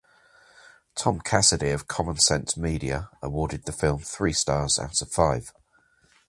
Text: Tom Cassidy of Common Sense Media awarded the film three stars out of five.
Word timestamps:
Tom 0.95 1.19
Cassidy 1.21 1.69
of 1.69 1.87
Common 1.87 2.17
Sense 2.17 2.57
Media 2.57 3.11
awarded 3.21 3.65
the 3.65 3.71
film 3.71 3.99
three 3.99 4.33
stars 4.33 4.79
out 4.79 4.99
of 4.99 5.11
five. 5.11 5.53